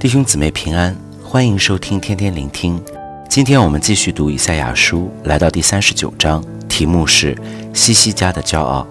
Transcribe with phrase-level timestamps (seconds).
[0.00, 2.80] 弟兄姊妹平安，欢迎收听天天聆听。
[3.28, 7.36] 今天我们继续读以赛亚书，来到第三十九章，题目是
[7.74, 8.86] 西西家的骄傲。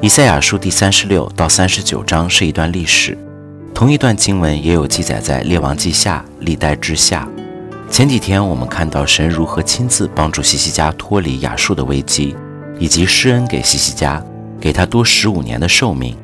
[0.00, 3.16] 以赛亚书第三十六到三十九章是一段历史，
[3.72, 7.28] 同一段经文也有记载在列王记下、历代之下。
[7.88, 12.34] 前几天我们看到神如何亲自帮助西西家脱离亚述的危机，
[12.80, 14.20] 以及施恩给西西家，
[14.60, 16.16] 给他多十五年的寿命。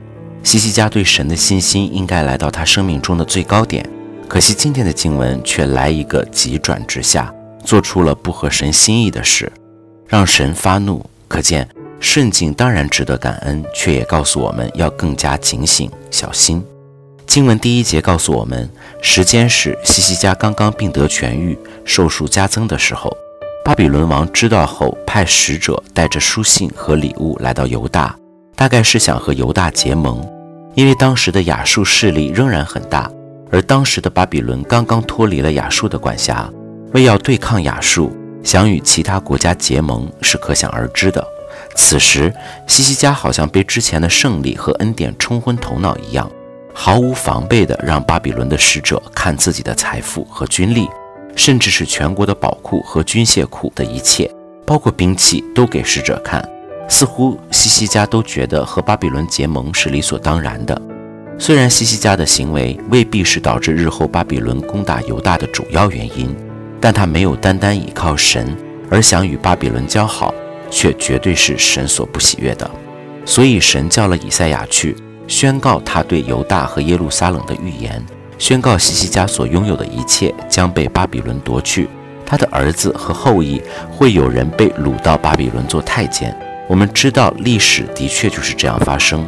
[0.43, 3.89] 西西家对神的信心应该来到他生命中的最高点。
[4.29, 9.51] 可惜今天的经文却来一个急转直下，做出了不合神心意的事，
[10.07, 11.05] 让神发怒。
[11.27, 11.67] 可见
[11.99, 16.63] 顺境当然值得感恩，却也告诉我们要更加警醒小心。
[17.27, 18.69] 经文第一节告诉我们，
[19.01, 23.11] 时间是西西家刚刚病得痊愈、寿数加增的时候。
[23.65, 28.15] 巴比伦王知道后，派使者带着书信和礼物来到犹大，
[28.55, 30.23] 大概是想和犹大结盟，
[30.75, 33.11] 因为当时的亚述势力仍然很大。
[33.51, 36.51] 而当时的巴比伦刚刚脱离了亚述的管辖，
[36.93, 41.27] 为要对抗亚述，想与其他国家结盟是可想而知的。
[41.75, 42.33] 此时，
[42.67, 46.31] 西西家好像被之前的胜利和恩典冲昏头脑一样，
[46.75, 50.89] 毫无防备地让巴比伦的使者看自己的财富和军力，
[51.35, 54.31] 甚至是全国的宝库和军械库的一切，
[54.67, 56.47] 包括兵器，都给使者看。
[56.89, 60.81] 似乎西西家都觉得和巴比伦结盟是理所当然的。
[61.41, 66.35] 虽然西西家的行为未必是导致日后巴比伦攻打犹大的主要原因，
[66.81, 68.57] 但他没有单单依靠神
[68.91, 70.35] 而想与巴比伦交好，
[70.69, 72.69] 却绝对是神所不喜悦的。
[73.25, 74.97] 所以神叫了以赛亚去
[75.29, 78.05] 宣告他对犹大和耶路撒冷的预言，
[78.37, 81.89] 宣告西西家所拥有的一切将被巴比伦夺去，
[82.27, 86.37] 他的儿子和后裔会有人被掳到巴比伦做太监。
[86.69, 89.27] 我们知道历史的确就是这样发生。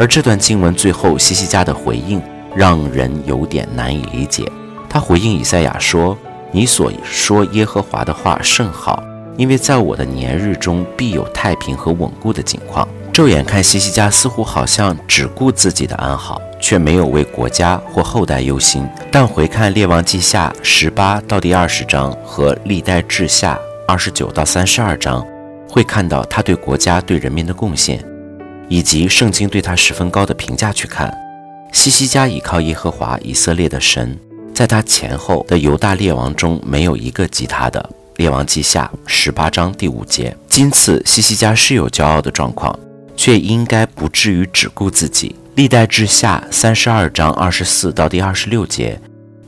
[0.00, 2.22] 而这段经文最后，西西家的回应
[2.56, 4.50] 让人有点难以理解。
[4.88, 6.16] 他回应以赛亚说
[6.50, 9.04] ：“你所说耶和华的话甚好，
[9.36, 18.88] 因为在我的年日中必有太平和稳固的景况。”骤眼看西西家似乎好像只顾自己的安好，却没有为国家或后代忧心。
[19.12, 25.22] 但回看列王记下十八到第二十章和历代志下二十九到三十二章，
[25.68, 28.02] 会看到他对国家对人民的贡献。
[28.70, 31.12] 以及圣经对他十分高的评价去看，
[31.72, 34.16] 西西家倚靠耶和华以色列的神，
[34.54, 37.90] 在他前后的犹大列王中没有一个及他的。
[38.16, 40.36] 列王记下十八章第五节。
[40.48, 42.78] 今次西西家是有骄傲的状况，
[43.16, 45.34] 却应该不至于只顾自己。
[45.56, 49.00] 历代志下三十二章二十四到第二十六节，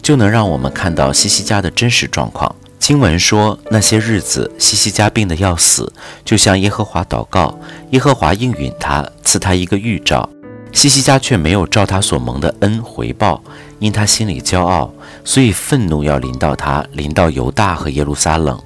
[0.02, 2.52] 就能让我们看到西西家的真实状况。
[2.82, 5.92] 经文说，那些日子，西西家病得要死，
[6.24, 7.56] 就向耶和华祷告，
[7.90, 10.28] 耶和华应允他，赐他一个预兆。
[10.72, 13.40] 西西家却没有照他所蒙的恩回报，
[13.78, 14.92] 因他心里骄傲，
[15.24, 18.60] 所以愤怒要临到他，临到犹大和耶路撒冷。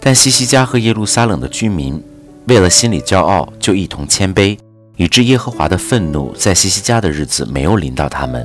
[0.00, 2.02] 但西西家和耶路撒冷的居民，
[2.46, 4.58] 为了心里骄傲，就一同谦卑，
[4.96, 8.44] 以致耶和华的愤怒在西西家的日子没有临到他们。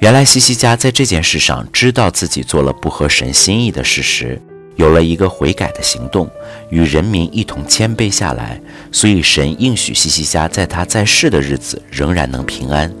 [0.00, 4.38] 原来西西家在这件事上知道自己做了不合神心意的事实。
[4.76, 6.30] 有了一个悔改的行动，
[6.70, 8.60] 与人民一同谦卑下来，
[8.92, 12.92] 所以神应许西西家在他在世的日子仍然能平安。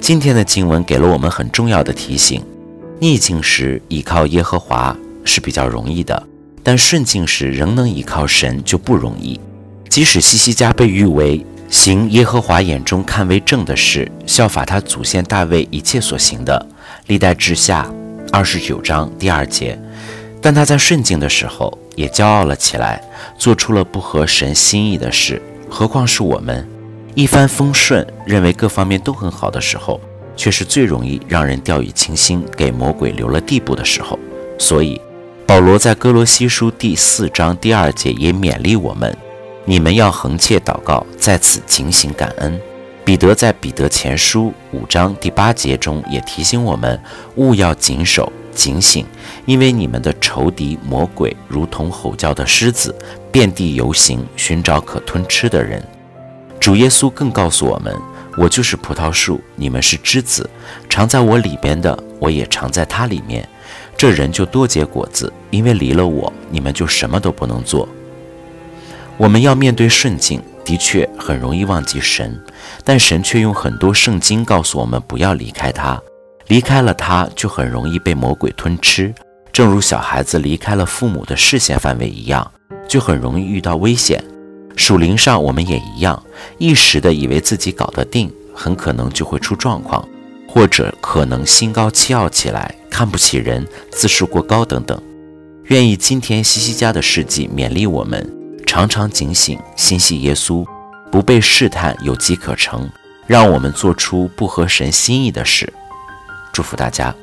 [0.00, 2.42] 今天的经文给了我们很重要的提醒：
[2.98, 6.22] 逆境时依靠耶和华是比较容易的，
[6.62, 9.38] 但顺境时仍能依靠神就不容易。
[9.88, 16.66] 即使西西家被誉为行耶和华眼中看为正的事，效法他祖先大卫一切所行的，
[17.08, 17.92] 历代志下
[18.32, 19.78] 二十九章第二节。
[20.40, 23.02] 但他在顺境的时候也骄傲了起来，
[23.36, 25.40] 做出了不合神心意的事。
[25.68, 26.66] 何况是我们，
[27.14, 30.00] 一帆风顺，认为各方面都很好的时候，
[30.36, 34.18] 却是最容易让人掉以轻心，给魔鬼留了地步的时候。
[34.58, 35.00] 所以，
[35.46, 39.14] 保罗在哥罗西书第四章第二节也勉励我们：
[39.64, 42.58] 你们要恒切祷告，在此警醒感恩。
[43.04, 47.00] 彼得在彼得前书五章第八节中也提醒我们：
[47.36, 48.32] 勿要谨守。
[48.60, 49.06] 警醒，
[49.46, 52.94] 因为你们的仇敌魔鬼如同吼叫的狮子，
[53.32, 55.82] 遍地游行，寻找可吞吃的人。
[56.60, 57.96] 主耶稣更告诉我们
[58.36, 60.48] ：“我就是葡萄树，你们是枝子，
[60.90, 63.48] 常在我里边的，我也常在他里面。
[63.96, 67.88] 这人就多结果子，因为离了我，你们就什么都不能做。”
[69.16, 72.38] 我们要面对顺境，的确很容易忘记神，
[72.84, 75.98] 但神却用很多圣经告诉我们不要离开他。
[76.50, 79.14] 离开了他，就很容易被魔鬼吞吃，
[79.52, 82.50] 正如小孩子离开了父母的视线范围一样，
[82.88, 84.20] 就很容易遇到危险。
[84.74, 86.20] 属灵上，我们也一样，
[86.58, 90.04] 一时的以为自己搞得定，很可能就会出状况，
[90.48, 95.00] 或者可能心高气傲起来，看不起人、自视过高等等。
[95.66, 98.28] 愿意今天西西家的事迹勉励我们，
[98.66, 100.66] 常常警醒，心系耶稣，
[101.12, 102.90] 不被试探有机可乘，
[103.28, 105.72] 让我们做出不合神心意的事。
[106.52, 107.14] 祝福大家。